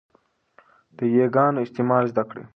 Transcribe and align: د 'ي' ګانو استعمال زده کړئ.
د 0.97 0.99
'ي' 1.13 1.27
ګانو 1.35 1.63
استعمال 1.65 2.03
زده 2.11 2.23
کړئ. 2.29 2.45